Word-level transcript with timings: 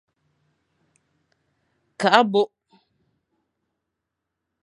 Kakh 1.99 2.15
abôkh. 2.19 2.53